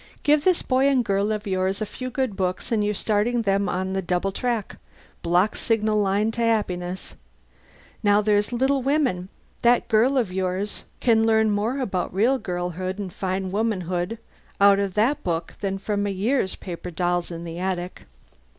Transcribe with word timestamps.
Give 0.23 0.43
this 0.43 0.63
boy 0.63 0.87
and 0.87 1.05
girl 1.05 1.31
of 1.31 1.45
yours 1.45 1.79
a 1.79 1.85
few 1.85 2.09
good 2.09 2.35
books 2.35 2.71
and 2.71 2.83
you're 2.83 2.95
starting 2.95 3.43
them 3.43 3.69
on 3.69 3.93
the 3.93 4.01
double 4.01 4.31
track, 4.31 4.77
block 5.21 5.55
signal 5.55 6.01
line 6.01 6.31
to 6.31 6.41
happiness. 6.41 7.13
Now 8.01 8.19
there's 8.19 8.51
'Little 8.51 8.81
Women' 8.81 9.29
that 9.61 9.87
girl 9.89 10.17
of 10.17 10.31
yours 10.33 10.85
can 11.01 11.23
learn 11.23 11.51
more 11.51 11.79
about 11.79 12.11
real 12.11 12.39
girlhood 12.39 12.97
and 12.97 13.13
fine 13.13 13.51
womanhood 13.51 14.17
out 14.59 14.79
of 14.79 14.95
that 14.95 15.23
book 15.23 15.53
than 15.61 15.77
from 15.77 16.07
a 16.07 16.09
year's 16.09 16.55
paper 16.55 16.89
dolls 16.89 17.29
in 17.29 17.43
the 17.43 17.59
attic." 17.59 18.05